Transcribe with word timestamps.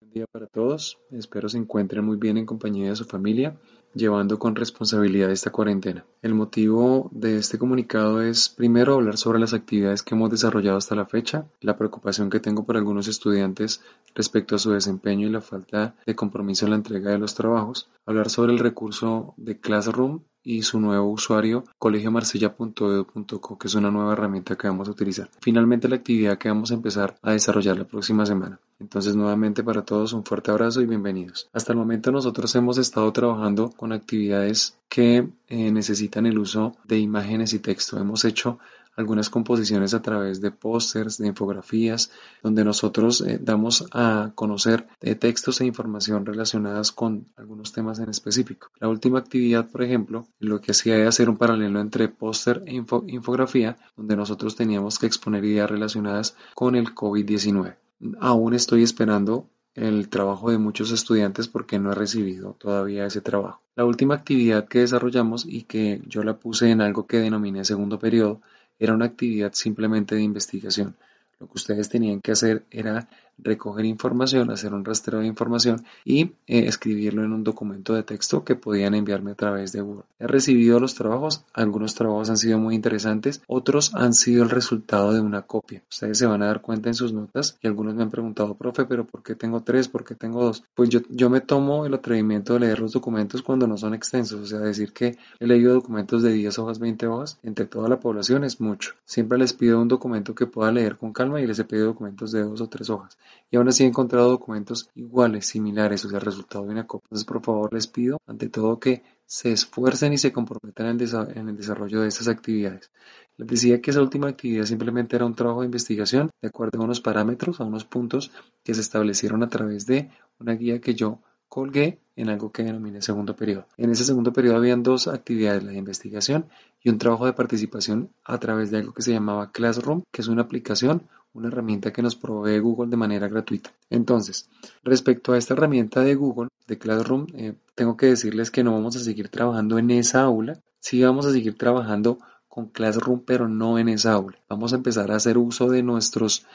Buen 0.00 0.12
día 0.14 0.26
para 0.26 0.46
todos, 0.46 0.98
espero 1.10 1.50
se 1.50 1.58
encuentren 1.58 2.06
muy 2.06 2.16
bien 2.16 2.38
en 2.38 2.46
compañía 2.46 2.88
de 2.88 2.96
su 2.96 3.04
familia, 3.04 3.54
llevando 3.92 4.38
con 4.38 4.56
responsabilidad 4.56 5.30
esta 5.30 5.52
cuarentena. 5.52 6.06
El 6.22 6.32
motivo 6.32 7.10
de 7.12 7.36
este 7.36 7.58
comunicado 7.58 8.22
es 8.22 8.48
primero 8.48 8.94
hablar 8.94 9.18
sobre 9.18 9.40
las 9.40 9.52
actividades 9.52 10.02
que 10.02 10.14
hemos 10.14 10.30
desarrollado 10.30 10.78
hasta 10.78 10.94
la 10.94 11.04
fecha, 11.04 11.46
la 11.60 11.76
preocupación 11.76 12.30
que 12.30 12.40
tengo 12.40 12.64
por 12.64 12.78
algunos 12.78 13.06
estudiantes 13.06 13.82
respecto 14.14 14.56
a 14.56 14.58
su 14.58 14.70
desempeño 14.70 15.26
y 15.26 15.30
la 15.30 15.42
falta 15.42 15.96
de 16.06 16.14
compromiso 16.14 16.64
en 16.64 16.70
la 16.70 16.76
entrega 16.76 17.10
de 17.10 17.18
los 17.18 17.34
trabajos, 17.34 17.90
hablar 18.06 18.30
sobre 18.30 18.54
el 18.54 18.58
recurso 18.58 19.34
de 19.36 19.60
Classroom 19.60 20.20
y 20.44 20.62
su 20.62 20.78
nuevo 20.78 21.08
usuario 21.10 21.64
colegiomarsella.edu.co 21.78 23.58
que 23.58 23.66
es 23.66 23.74
una 23.74 23.90
nueva 23.90 24.12
herramienta 24.12 24.56
que 24.56 24.68
vamos 24.68 24.88
a 24.88 24.92
utilizar. 24.92 25.28
Finalmente 25.40 25.88
la 25.88 25.96
actividad 25.96 26.38
que 26.38 26.48
vamos 26.48 26.70
a 26.70 26.74
empezar 26.74 27.16
a 27.22 27.32
desarrollar 27.32 27.78
la 27.78 27.84
próxima 27.84 28.26
semana. 28.26 28.60
Entonces 28.78 29.16
nuevamente 29.16 29.64
para 29.64 29.82
todos 29.82 30.12
un 30.12 30.24
fuerte 30.24 30.50
abrazo 30.50 30.82
y 30.82 30.86
bienvenidos. 30.86 31.48
Hasta 31.52 31.72
el 31.72 31.78
momento 31.78 32.12
nosotros 32.12 32.54
hemos 32.54 32.78
estado 32.78 33.10
trabajando 33.12 33.70
con 33.70 33.92
actividades 33.92 34.76
que 34.88 35.28
eh, 35.48 35.70
necesitan 35.72 36.26
el 36.26 36.38
uso 36.38 36.76
de 36.84 36.98
imágenes 36.98 37.54
y 37.54 37.58
texto. 37.58 37.98
Hemos 37.98 38.24
hecho 38.24 38.58
algunas 38.96 39.30
composiciones 39.30 39.94
a 39.94 40.02
través 40.02 40.40
de 40.40 40.50
pósters, 40.50 41.18
de 41.18 41.28
infografías, 41.28 42.10
donde 42.42 42.64
nosotros 42.64 43.20
eh, 43.20 43.38
damos 43.40 43.86
a 43.92 44.32
conocer 44.34 44.86
eh, 45.00 45.14
textos 45.14 45.60
e 45.60 45.66
información 45.66 46.26
relacionadas 46.26 46.92
con 46.92 47.26
algunos 47.36 47.72
temas 47.72 47.98
en 47.98 48.10
específico. 48.10 48.68
La 48.80 48.88
última 48.88 49.18
actividad, 49.18 49.68
por 49.70 49.82
ejemplo, 49.82 50.26
lo 50.38 50.60
que 50.60 50.72
hacía 50.72 50.96
era 50.96 51.08
hacer 51.08 51.28
un 51.28 51.36
paralelo 51.36 51.80
entre 51.80 52.08
póster 52.08 52.62
e 52.66 52.74
infografía, 52.74 53.76
donde 53.96 54.16
nosotros 54.16 54.56
teníamos 54.56 54.98
que 54.98 55.06
exponer 55.06 55.44
ideas 55.44 55.70
relacionadas 55.70 56.36
con 56.54 56.74
el 56.74 56.94
COVID-19. 56.94 57.76
Aún 58.20 58.54
estoy 58.54 58.82
esperando 58.82 59.48
el 59.74 60.08
trabajo 60.08 60.50
de 60.50 60.58
muchos 60.58 60.92
estudiantes 60.92 61.48
porque 61.48 61.78
no 61.78 61.92
he 61.92 61.94
recibido 61.94 62.54
todavía 62.58 63.06
ese 63.06 63.20
trabajo. 63.20 63.60
La 63.74 63.84
última 63.84 64.14
actividad 64.14 64.68
que 64.68 64.80
desarrollamos 64.80 65.44
y 65.46 65.62
que 65.62 66.00
yo 66.06 66.22
la 66.22 66.38
puse 66.38 66.70
en 66.70 66.80
algo 66.80 67.06
que 67.06 67.18
denominé 67.18 67.64
segundo 67.64 67.98
periodo 67.98 68.40
era 68.84 68.94
una 68.94 69.06
actividad 69.06 69.52
simplemente 69.52 70.14
de 70.14 70.22
investigación. 70.22 70.96
Lo 71.40 71.46
que 71.46 71.54
ustedes 71.54 71.88
tenían 71.88 72.20
que 72.20 72.32
hacer 72.32 72.64
era 72.70 73.08
recoger 73.38 73.84
información, 73.84 74.50
hacer 74.50 74.74
un 74.74 74.84
rastreo 74.84 75.20
de 75.20 75.26
información 75.26 75.84
y 76.04 76.32
eh, 76.46 76.66
escribirlo 76.66 77.24
en 77.24 77.32
un 77.32 77.44
documento 77.44 77.94
de 77.94 78.02
texto 78.02 78.44
que 78.44 78.54
podían 78.54 78.94
enviarme 78.94 79.32
a 79.32 79.34
través 79.34 79.72
de 79.72 79.82
Word. 79.82 80.04
He 80.18 80.26
recibido 80.26 80.80
los 80.80 80.94
trabajos, 80.94 81.44
algunos 81.52 81.94
trabajos 81.94 82.30
han 82.30 82.36
sido 82.36 82.58
muy 82.58 82.74
interesantes, 82.74 83.42
otros 83.46 83.94
han 83.94 84.14
sido 84.14 84.42
el 84.42 84.50
resultado 84.50 85.12
de 85.12 85.20
una 85.20 85.42
copia. 85.42 85.82
Ustedes 85.90 86.18
se 86.18 86.26
van 86.26 86.42
a 86.42 86.46
dar 86.46 86.60
cuenta 86.60 86.88
en 86.88 86.94
sus 86.94 87.12
notas 87.12 87.58
y 87.62 87.66
algunos 87.66 87.94
me 87.94 88.02
han 88.02 88.10
preguntado, 88.10 88.54
profe, 88.54 88.84
pero 88.84 89.06
¿por 89.06 89.22
qué 89.22 89.34
tengo 89.34 89.62
tres? 89.62 89.88
¿Por 89.88 90.04
qué 90.04 90.14
tengo 90.14 90.42
dos? 90.44 90.64
Pues 90.74 90.88
yo, 90.88 91.00
yo 91.10 91.30
me 91.30 91.40
tomo 91.40 91.86
el 91.86 91.94
atrevimiento 91.94 92.54
de 92.54 92.60
leer 92.60 92.80
los 92.80 92.92
documentos 92.92 93.42
cuando 93.42 93.66
no 93.66 93.76
son 93.76 93.94
extensos, 93.94 94.40
o 94.40 94.46
sea, 94.46 94.60
decir 94.60 94.92
que 94.92 95.16
he 95.40 95.46
leído 95.46 95.74
documentos 95.74 96.22
de 96.22 96.32
10 96.32 96.58
hojas, 96.58 96.78
20 96.78 97.06
hojas, 97.06 97.38
entre 97.42 97.66
toda 97.66 97.88
la 97.88 98.00
población 98.00 98.44
es 98.44 98.60
mucho. 98.60 98.94
Siempre 99.04 99.38
les 99.38 99.52
pido 99.52 99.80
un 99.80 99.88
documento 99.88 100.34
que 100.34 100.46
pueda 100.46 100.72
leer 100.72 100.96
con 100.96 101.12
calma 101.12 101.40
y 101.40 101.46
les 101.46 101.58
he 101.58 101.64
pedido 101.64 101.86
documentos 101.88 102.32
de 102.32 102.42
dos 102.42 102.60
o 102.60 102.68
tres 102.68 102.90
hojas 102.90 103.18
y 103.50 103.56
aún 103.56 103.68
así 103.68 103.84
he 103.84 103.86
encontrado 103.86 104.30
documentos 104.30 104.90
iguales, 104.94 105.46
similares, 105.46 106.04
o 106.04 106.08
sea, 106.08 106.18
resultado 106.18 106.64
de 106.64 106.72
una 106.72 106.86
copia. 106.86 107.06
Entonces, 107.06 107.26
por 107.26 107.42
favor, 107.42 107.72
les 107.72 107.86
pido, 107.86 108.18
ante 108.26 108.48
todo, 108.48 108.78
que 108.80 109.02
se 109.26 109.52
esfuercen 109.52 110.12
y 110.12 110.18
se 110.18 110.32
comprometan 110.32 110.86
en 110.86 111.48
el, 111.48 111.56
desarrollo 111.56 112.00
de 112.00 112.08
estas 112.08 112.28
actividades. 112.28 112.90
Les 113.36 113.48
decía 113.48 113.80
que 113.80 113.90
esa 113.90 114.00
última 114.00 114.28
actividad 114.28 114.64
simplemente 114.64 115.16
era 115.16 115.24
un 115.24 115.34
trabajo 115.34 115.60
de 115.60 115.66
investigación 115.66 116.30
de 116.40 116.48
acuerdo 116.48 116.80
a 116.80 116.84
unos 116.84 117.00
parámetros, 117.00 117.60
a 117.60 117.64
unos 117.64 117.84
puntos 117.84 118.32
que 118.62 118.74
se 118.74 118.80
establecieron 118.80 119.42
a 119.42 119.48
través 119.48 119.86
de 119.86 120.10
una 120.38 120.54
guía 120.54 120.80
que 120.80 120.94
yo 120.94 121.20
colgué 121.48 122.00
en 122.16 122.30
algo 122.30 122.50
que 122.52 122.64
denominé 122.64 123.02
segundo 123.02 123.36
periodo. 123.36 123.66
En 123.76 123.90
ese 123.90 124.04
segundo 124.04 124.32
periodo 124.32 124.56
habían 124.56 124.82
dos 124.82 125.08
actividades, 125.08 125.62
la 125.62 125.70
de 125.70 125.78
investigación 125.78 126.48
y 126.82 126.90
un 126.90 126.98
trabajo 126.98 127.26
de 127.26 127.32
participación 127.32 128.10
a 128.24 128.38
través 128.38 128.70
de 128.70 128.78
algo 128.78 128.92
que 128.92 129.02
se 129.02 129.12
llamaba 129.12 129.52
Classroom, 129.52 130.02
que 130.10 130.22
es 130.22 130.28
una 130.28 130.42
aplicación, 130.42 131.08
una 131.34 131.48
herramienta 131.48 131.92
que 131.92 132.02
nos 132.02 132.16
provee 132.16 132.60
Google 132.60 132.90
de 132.90 132.96
manera 132.96 133.28
gratuita. 133.28 133.72
Entonces, 133.90 134.48
respecto 134.82 135.32
a 135.32 135.38
esta 135.38 135.54
herramienta 135.54 136.00
de 136.00 136.14
Google, 136.14 136.48
de 136.66 136.78
Classroom, 136.78 137.26
eh, 137.34 137.54
tengo 137.74 137.96
que 137.96 138.06
decirles 138.06 138.50
que 138.50 138.64
no 138.64 138.72
vamos 138.72 138.96
a 138.96 139.00
seguir 139.00 139.28
trabajando 139.28 139.78
en 139.78 139.90
esa 139.90 140.22
aula, 140.22 140.60
sí 140.80 141.02
vamos 141.02 141.26
a 141.26 141.32
seguir 141.32 141.58
trabajando 141.58 142.18
con 142.48 142.68
Classroom, 142.68 143.22
pero 143.26 143.48
no 143.48 143.78
en 143.78 143.88
esa 143.88 144.12
aula. 144.12 144.38
Vamos 144.48 144.72
a 144.72 144.76
empezar 144.76 145.10
a 145.10 145.16
hacer 145.16 145.36
uso 145.36 145.68
de 145.68 145.82
nuestros 145.82 146.46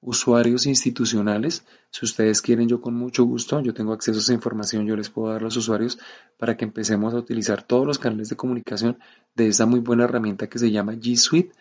usuarios 0.00 0.66
institucionales. 0.66 1.64
Si 1.90 2.04
ustedes 2.04 2.40
quieren, 2.40 2.68
yo 2.68 2.80
con 2.80 2.94
mucho 2.94 3.24
gusto, 3.24 3.60
yo 3.60 3.74
tengo 3.74 3.92
acceso 3.92 4.18
a 4.18 4.22
esa 4.22 4.32
información, 4.32 4.86
yo 4.86 4.96
les 4.96 5.10
puedo 5.10 5.32
dar 5.32 5.42
los 5.42 5.56
usuarios 5.56 5.98
para 6.38 6.56
que 6.56 6.64
empecemos 6.64 7.12
a 7.12 7.18
utilizar 7.18 7.62
todos 7.62 7.86
los 7.86 7.98
canales 7.98 8.28
de 8.28 8.36
comunicación 8.36 8.98
de 9.34 9.48
esa 9.48 9.66
muy 9.66 9.80
buena 9.80 10.04
herramienta 10.04 10.48
que 10.48 10.60
se 10.60 10.70
llama 10.70 10.94
G 10.94 11.16
Suite 11.16 11.52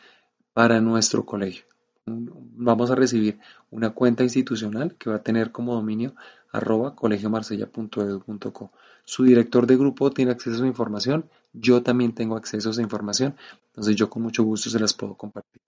para 0.53 0.79
nuestro 0.79 1.25
colegio. 1.25 1.65
Vamos 2.07 2.89
a 2.89 2.95
recibir 2.95 3.37
una 3.69 3.89
cuenta 3.89 4.23
institucional 4.23 4.95
que 4.95 5.09
va 5.09 5.17
a 5.17 5.23
tener 5.23 5.51
como 5.51 5.75
dominio 5.75 6.15
arroba 6.51 6.95
colegiomarsella.edu.co. 6.95 8.71
Su 9.03 9.23
director 9.23 9.67
de 9.67 9.77
grupo 9.77 10.11
tiene 10.11 10.31
acceso 10.31 10.63
a 10.63 10.67
información, 10.67 11.29
yo 11.53 11.83
también 11.83 12.13
tengo 12.13 12.35
acceso 12.35 12.69
a 12.69 12.71
esa 12.71 12.81
información, 12.81 13.35
entonces 13.67 13.95
yo 13.95 14.09
con 14.09 14.23
mucho 14.23 14.43
gusto 14.43 14.69
se 14.69 14.79
las 14.79 14.93
puedo 14.93 15.15
compartir. 15.15 15.61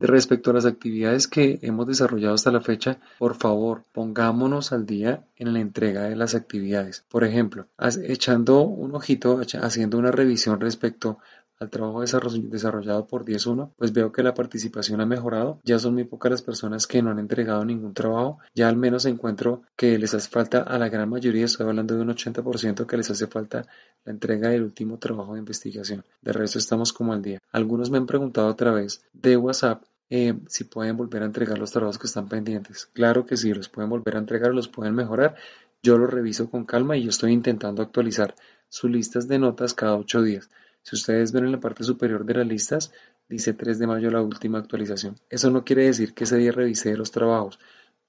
Respecto 0.00 0.50
a 0.50 0.54
las 0.54 0.64
actividades 0.64 1.26
que 1.26 1.58
hemos 1.62 1.88
desarrollado 1.88 2.34
hasta 2.34 2.52
la 2.52 2.60
fecha, 2.60 3.00
por 3.18 3.34
favor, 3.34 3.82
pongámonos 3.90 4.72
al 4.72 4.86
día 4.86 5.24
en 5.34 5.52
la 5.52 5.58
entrega 5.58 6.04
de 6.04 6.14
las 6.14 6.36
actividades. 6.36 7.04
Por 7.08 7.24
ejemplo, 7.24 7.66
echando 8.04 8.60
un 8.60 8.94
ojito, 8.94 9.40
haciendo 9.60 9.98
una 9.98 10.12
revisión 10.12 10.60
respecto 10.60 11.18
al 11.60 11.70
trabajo 11.70 12.00
desarrollado 12.00 13.06
por 13.06 13.24
10.1, 13.24 13.72
pues 13.76 13.92
veo 13.92 14.12
que 14.12 14.22
la 14.22 14.34
participación 14.34 15.00
ha 15.00 15.06
mejorado. 15.06 15.60
Ya 15.64 15.78
son 15.78 15.94
muy 15.94 16.04
pocas 16.04 16.30
las 16.30 16.42
personas 16.42 16.86
que 16.86 17.02
no 17.02 17.10
han 17.10 17.18
entregado 17.18 17.64
ningún 17.64 17.94
trabajo. 17.94 18.38
Ya 18.54 18.68
al 18.68 18.76
menos 18.76 19.04
encuentro 19.04 19.62
que 19.76 19.98
les 19.98 20.14
hace 20.14 20.28
falta 20.28 20.62
a 20.62 20.78
la 20.78 20.88
gran 20.88 21.08
mayoría, 21.08 21.44
estoy 21.44 21.66
hablando 21.66 21.96
de 21.96 22.02
un 22.02 22.08
80% 22.08 22.86
que 22.86 22.96
les 22.96 23.10
hace 23.10 23.26
falta 23.26 23.66
la 24.04 24.12
entrega 24.12 24.50
del 24.50 24.62
último 24.62 24.98
trabajo 24.98 25.34
de 25.34 25.40
investigación. 25.40 26.04
De 26.22 26.32
resto 26.32 26.58
estamos 26.58 26.92
como 26.92 27.12
al 27.12 27.22
día. 27.22 27.40
Algunos 27.50 27.90
me 27.90 27.98
han 27.98 28.06
preguntado 28.06 28.48
a 28.48 28.56
través 28.56 29.02
de 29.12 29.36
WhatsApp 29.36 29.82
eh, 30.10 30.34
si 30.46 30.64
pueden 30.64 30.96
volver 30.96 31.22
a 31.22 31.26
entregar 31.26 31.58
los 31.58 31.72
trabajos 31.72 31.98
que 31.98 32.06
están 32.06 32.28
pendientes. 32.28 32.86
Claro 32.92 33.26
que 33.26 33.36
sí, 33.36 33.52
los 33.52 33.68
pueden 33.68 33.90
volver 33.90 34.16
a 34.16 34.20
entregar, 34.20 34.54
los 34.54 34.68
pueden 34.68 34.94
mejorar. 34.94 35.36
Yo 35.82 35.98
los 35.98 36.10
reviso 36.10 36.50
con 36.50 36.64
calma 36.64 36.96
y 36.96 37.04
yo 37.04 37.10
estoy 37.10 37.32
intentando 37.32 37.82
actualizar 37.82 38.34
sus 38.68 38.90
listas 38.90 39.28
de 39.28 39.38
notas 39.38 39.74
cada 39.74 39.96
ocho 39.96 40.22
días. 40.22 40.48
Si 40.82 40.96
ustedes 40.96 41.32
ven 41.32 41.44
en 41.44 41.52
la 41.52 41.60
parte 41.60 41.84
superior 41.84 42.24
de 42.24 42.34
las 42.34 42.46
listas, 42.46 42.92
dice 43.28 43.52
3 43.52 43.78
de 43.78 43.86
mayo 43.86 44.10
la 44.10 44.22
última 44.22 44.58
actualización. 44.58 45.16
Eso 45.28 45.50
no 45.50 45.64
quiere 45.64 45.84
decir 45.84 46.14
que 46.14 46.24
ese 46.24 46.36
día 46.36 46.52
revisé 46.52 46.96
los 46.96 47.10
trabajos. 47.10 47.58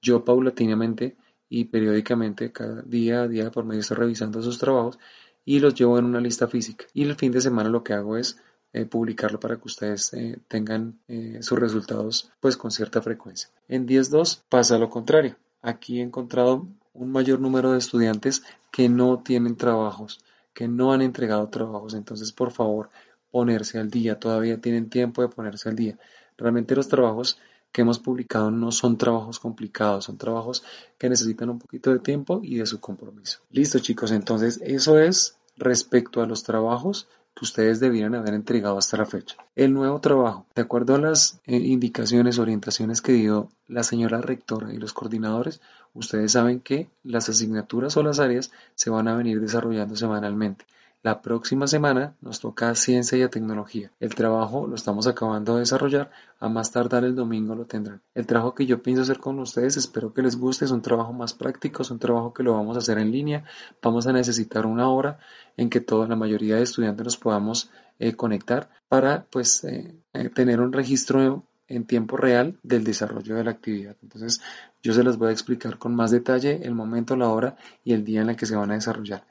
Yo 0.00 0.24
paulatinamente 0.24 1.16
y 1.48 1.64
periódicamente, 1.64 2.52
cada 2.52 2.82
día 2.82 3.22
a 3.22 3.28
día 3.28 3.50
por 3.50 3.64
medio 3.64 3.80
estoy 3.80 3.98
revisando 3.98 4.40
esos 4.40 4.58
trabajos 4.58 4.98
y 5.44 5.58
los 5.58 5.74
llevo 5.74 5.98
en 5.98 6.04
una 6.04 6.20
lista 6.20 6.46
física. 6.46 6.86
Y 6.94 7.02
el 7.02 7.16
fin 7.16 7.32
de 7.32 7.40
semana 7.40 7.68
lo 7.68 7.82
que 7.82 7.92
hago 7.92 8.16
es 8.16 8.38
eh, 8.72 8.86
publicarlo 8.86 9.40
para 9.40 9.56
que 9.56 9.66
ustedes 9.66 10.14
eh, 10.14 10.38
tengan 10.46 11.00
eh, 11.08 11.38
sus 11.42 11.58
resultados 11.58 12.30
pues 12.38 12.56
con 12.56 12.70
cierta 12.70 13.02
frecuencia. 13.02 13.50
En 13.68 13.86
10.2 13.86 14.42
pasa 14.48 14.78
lo 14.78 14.88
contrario. 14.88 15.36
Aquí 15.60 15.98
he 15.98 16.02
encontrado 16.02 16.68
un 16.94 17.10
mayor 17.10 17.40
número 17.40 17.72
de 17.72 17.78
estudiantes 17.78 18.42
que 18.70 18.88
no 18.88 19.18
tienen 19.18 19.56
trabajos 19.56 20.20
que 20.60 20.68
no 20.68 20.92
han 20.92 21.00
entregado 21.00 21.48
trabajos. 21.48 21.94
Entonces, 21.94 22.32
por 22.32 22.50
favor, 22.50 22.90
ponerse 23.30 23.78
al 23.78 23.88
día. 23.88 24.20
Todavía 24.20 24.60
tienen 24.60 24.90
tiempo 24.90 25.22
de 25.22 25.28
ponerse 25.28 25.70
al 25.70 25.74
día. 25.74 25.98
Realmente 26.36 26.76
los 26.76 26.86
trabajos 26.86 27.38
que 27.72 27.80
hemos 27.80 27.98
publicado 27.98 28.50
no 28.50 28.70
son 28.70 28.98
trabajos 28.98 29.40
complicados, 29.40 30.04
son 30.04 30.18
trabajos 30.18 30.62
que 30.98 31.08
necesitan 31.08 31.48
un 31.48 31.58
poquito 31.58 31.90
de 31.90 31.98
tiempo 31.98 32.40
y 32.42 32.56
de 32.56 32.66
su 32.66 32.78
compromiso. 32.78 33.38
Listo 33.50 33.78
chicos, 33.78 34.10
entonces 34.10 34.60
eso 34.62 34.98
es 34.98 35.38
respecto 35.56 36.20
a 36.20 36.26
los 36.26 36.42
trabajos 36.42 37.08
que 37.40 37.46
ustedes 37.46 37.80
debieran 37.80 38.14
haber 38.14 38.34
entregado 38.34 38.76
hasta 38.76 38.98
la 38.98 39.06
fecha. 39.06 39.34
El 39.56 39.72
nuevo 39.72 39.98
trabajo, 39.98 40.44
de 40.54 40.60
acuerdo 40.60 40.94
a 40.94 40.98
las 40.98 41.40
eh, 41.46 41.56
indicaciones, 41.56 42.38
orientaciones 42.38 43.00
que 43.00 43.12
dio 43.12 43.48
la 43.66 43.82
señora 43.82 44.20
rectora 44.20 44.74
y 44.74 44.76
los 44.76 44.92
coordinadores, 44.92 45.62
ustedes 45.94 46.32
saben 46.32 46.60
que 46.60 46.90
las 47.02 47.30
asignaturas 47.30 47.96
o 47.96 48.02
las 48.02 48.18
áreas 48.18 48.52
se 48.74 48.90
van 48.90 49.08
a 49.08 49.16
venir 49.16 49.40
desarrollando 49.40 49.96
semanalmente. 49.96 50.66
La 51.02 51.22
próxima 51.22 51.66
semana 51.66 52.14
nos 52.20 52.40
toca 52.40 52.74
ciencia 52.74 53.16
y 53.16 53.26
tecnología. 53.30 53.90
El 54.00 54.14
trabajo 54.14 54.66
lo 54.66 54.74
estamos 54.74 55.06
acabando 55.06 55.54
de 55.54 55.60
desarrollar, 55.60 56.10
a 56.38 56.50
más 56.50 56.72
tardar 56.72 57.04
el 57.04 57.14
domingo 57.14 57.54
lo 57.54 57.64
tendrán. 57.64 58.02
El 58.14 58.26
trabajo 58.26 58.54
que 58.54 58.66
yo 58.66 58.82
pienso 58.82 59.02
hacer 59.02 59.18
con 59.18 59.38
ustedes, 59.38 59.78
espero 59.78 60.12
que 60.12 60.20
les 60.20 60.36
guste, 60.36 60.66
es 60.66 60.70
un 60.72 60.82
trabajo 60.82 61.14
más 61.14 61.32
práctico, 61.32 61.80
es 61.80 61.90
un 61.90 61.98
trabajo 61.98 62.34
que 62.34 62.42
lo 62.42 62.52
vamos 62.52 62.76
a 62.76 62.80
hacer 62.80 62.98
en 62.98 63.12
línea. 63.12 63.44
Vamos 63.80 64.06
a 64.06 64.12
necesitar 64.12 64.66
una 64.66 64.90
hora 64.90 65.18
en 65.56 65.70
que 65.70 65.80
toda 65.80 66.06
la 66.06 66.16
mayoría 66.16 66.56
de 66.56 66.64
estudiantes 66.64 67.04
nos 67.06 67.16
podamos 67.16 67.70
eh, 67.98 68.14
conectar 68.14 68.68
para 68.86 69.24
pues 69.30 69.64
eh, 69.64 69.96
eh, 70.12 70.28
tener 70.28 70.60
un 70.60 70.70
registro 70.70 71.46
en 71.66 71.86
tiempo 71.86 72.18
real 72.18 72.58
del 72.62 72.84
desarrollo 72.84 73.36
de 73.36 73.44
la 73.44 73.52
actividad. 73.52 73.96
Entonces, 74.02 74.42
yo 74.82 74.92
se 74.92 75.02
las 75.02 75.16
voy 75.16 75.28
a 75.28 75.32
explicar 75.32 75.78
con 75.78 75.94
más 75.94 76.10
detalle 76.10 76.60
el 76.62 76.74
momento, 76.74 77.16
la 77.16 77.30
hora 77.30 77.56
y 77.84 77.94
el 77.94 78.04
día 78.04 78.20
en 78.20 78.28
el 78.28 78.36
que 78.36 78.44
se 78.44 78.56
van 78.56 78.70
a 78.70 78.74
desarrollar. 78.74 79.24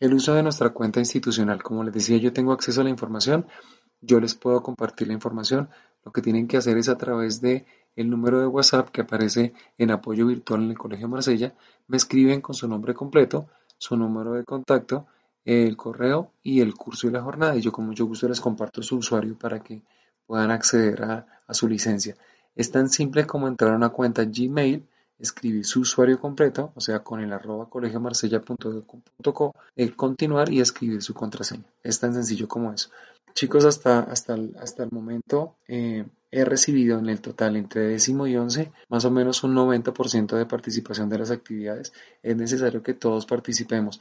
El 0.00 0.14
uso 0.14 0.34
de 0.34 0.44
nuestra 0.44 0.70
cuenta 0.70 1.00
institucional. 1.00 1.62
Como 1.62 1.82
les 1.82 1.92
decía, 1.92 2.18
yo 2.18 2.32
tengo 2.32 2.52
acceso 2.52 2.80
a 2.80 2.84
la 2.84 2.90
información, 2.90 3.46
yo 4.00 4.20
les 4.20 4.34
puedo 4.34 4.62
compartir 4.62 5.08
la 5.08 5.14
información. 5.14 5.68
Lo 6.04 6.12
que 6.12 6.22
tienen 6.22 6.46
que 6.46 6.56
hacer 6.56 6.78
es 6.78 6.88
a 6.88 6.96
través 6.96 7.40
de 7.40 7.66
el 7.96 8.08
número 8.08 8.38
de 8.38 8.46
WhatsApp 8.46 8.90
que 8.90 9.00
aparece 9.00 9.54
en 9.76 9.90
apoyo 9.90 10.26
virtual 10.26 10.62
en 10.62 10.70
el 10.70 10.78
Colegio 10.78 11.08
Marsella, 11.08 11.54
me 11.88 11.96
escriben 11.96 12.40
con 12.40 12.54
su 12.54 12.68
nombre 12.68 12.94
completo, 12.94 13.48
su 13.76 13.96
número 13.96 14.34
de 14.34 14.44
contacto, 14.44 15.06
el 15.44 15.76
correo 15.76 16.30
y 16.44 16.60
el 16.60 16.74
curso 16.74 17.08
y 17.08 17.10
la 17.10 17.22
jornada. 17.22 17.56
Y 17.56 17.60
yo 17.60 17.72
con 17.72 17.86
mucho 17.86 18.06
gusto 18.06 18.28
les 18.28 18.40
comparto 18.40 18.82
su 18.82 18.98
usuario 18.98 19.36
para 19.36 19.58
que 19.60 19.82
puedan 20.26 20.52
acceder 20.52 21.02
a, 21.02 21.26
a 21.44 21.54
su 21.54 21.66
licencia. 21.66 22.14
Es 22.54 22.70
tan 22.70 22.88
simple 22.88 23.26
como 23.26 23.48
entrar 23.48 23.72
a 23.72 23.76
una 23.76 23.88
cuenta 23.88 24.24
Gmail 24.24 24.86
escribir 25.18 25.64
su 25.64 25.80
usuario 25.80 26.20
completo, 26.20 26.72
o 26.74 26.80
sea, 26.80 27.00
con 27.00 27.20
el 27.20 27.32
arroba 27.32 27.68
colegiomarsella.co, 27.68 29.54
eh, 29.76 29.90
continuar 29.92 30.52
y 30.52 30.60
escribir 30.60 31.02
su 31.02 31.14
contraseña. 31.14 31.64
Es 31.82 31.98
tan 31.98 32.14
sencillo 32.14 32.48
como 32.48 32.72
eso. 32.72 32.90
Chicos, 33.34 33.64
hasta, 33.64 34.00
hasta, 34.00 34.34
el, 34.34 34.56
hasta 34.60 34.82
el 34.84 34.90
momento 34.90 35.56
eh, 35.68 36.04
he 36.30 36.44
recibido 36.44 36.98
en 36.98 37.08
el 37.08 37.20
total 37.20 37.56
entre 37.56 37.82
décimo 37.82 38.26
y 38.26 38.36
once 38.36 38.72
más 38.88 39.04
o 39.04 39.10
menos 39.10 39.44
un 39.44 39.54
90% 39.54 40.36
de 40.36 40.46
participación 40.46 41.08
de 41.08 41.18
las 41.18 41.30
actividades. 41.30 41.92
Es 42.22 42.36
necesario 42.36 42.82
que 42.82 42.94
todos 42.94 43.26
participemos. 43.26 44.00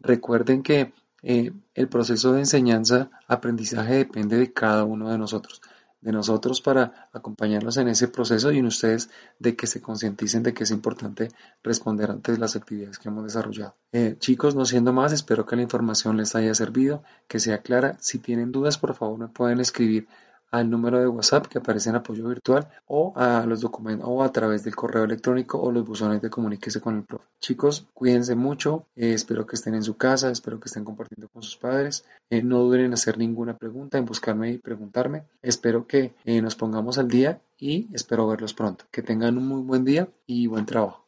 Recuerden 0.00 0.62
que 0.62 0.92
eh, 1.22 1.52
el 1.74 1.88
proceso 1.88 2.32
de 2.32 2.40
enseñanza-aprendizaje 2.40 3.94
depende 3.94 4.36
de 4.36 4.52
cada 4.52 4.84
uno 4.84 5.10
de 5.10 5.18
nosotros 5.18 5.60
de 6.00 6.12
nosotros 6.12 6.60
para 6.60 7.08
acompañarlos 7.12 7.76
en 7.76 7.88
ese 7.88 8.08
proceso 8.08 8.52
y 8.52 8.58
en 8.58 8.66
ustedes 8.66 9.10
de 9.38 9.56
que 9.56 9.66
se 9.66 9.80
concienticen 9.80 10.42
de 10.42 10.54
que 10.54 10.64
es 10.64 10.70
importante 10.70 11.30
responder 11.62 12.10
antes 12.10 12.38
las 12.38 12.56
actividades 12.56 12.98
que 12.98 13.08
hemos 13.08 13.24
desarrollado. 13.24 13.74
Eh, 13.92 14.16
chicos, 14.18 14.54
no 14.54 14.64
siendo 14.64 14.92
más, 14.92 15.12
espero 15.12 15.46
que 15.46 15.56
la 15.56 15.62
información 15.62 16.16
les 16.16 16.34
haya 16.34 16.54
servido, 16.54 17.02
que 17.26 17.40
sea 17.40 17.62
clara. 17.62 17.96
Si 18.00 18.18
tienen 18.18 18.52
dudas, 18.52 18.78
por 18.78 18.94
favor 18.94 19.18
me 19.18 19.28
pueden 19.28 19.60
escribir 19.60 20.06
al 20.50 20.70
número 20.70 21.00
de 21.00 21.08
WhatsApp 21.08 21.46
que 21.46 21.58
aparece 21.58 21.90
en 21.90 21.96
apoyo 21.96 22.28
virtual 22.28 22.68
o 22.86 23.12
a 23.16 23.44
los 23.46 23.60
documentos 23.60 24.08
o 24.08 24.22
a 24.22 24.32
través 24.32 24.64
del 24.64 24.76
correo 24.76 25.04
electrónico 25.04 25.60
o 25.60 25.70
los 25.70 25.86
buzones 25.86 26.22
de 26.22 26.30
comuníquese 26.30 26.80
con 26.80 26.96
el 26.96 27.04
profe. 27.04 27.24
Chicos, 27.40 27.86
cuídense 27.94 28.34
mucho, 28.34 28.86
eh, 28.96 29.12
espero 29.12 29.46
que 29.46 29.56
estén 29.56 29.74
en 29.74 29.82
su 29.82 29.96
casa, 29.96 30.30
espero 30.30 30.60
que 30.60 30.66
estén 30.66 30.84
compartiendo 30.84 31.28
con 31.28 31.42
sus 31.42 31.56
padres, 31.56 32.04
eh, 32.30 32.42
no 32.42 32.60
duden 32.60 32.82
en 32.82 32.94
hacer 32.94 33.18
ninguna 33.18 33.56
pregunta, 33.56 33.98
en 33.98 34.04
buscarme 34.04 34.50
y 34.50 34.58
preguntarme, 34.58 35.24
espero 35.42 35.86
que 35.86 36.14
eh, 36.24 36.42
nos 36.42 36.54
pongamos 36.54 36.98
al 36.98 37.08
día 37.08 37.40
y 37.58 37.88
espero 37.92 38.26
verlos 38.26 38.54
pronto. 38.54 38.84
Que 38.90 39.02
tengan 39.02 39.36
un 39.38 39.46
muy 39.46 39.62
buen 39.62 39.84
día 39.84 40.08
y 40.26 40.46
buen 40.46 40.66
trabajo. 40.66 41.07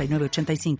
85 0.07 0.77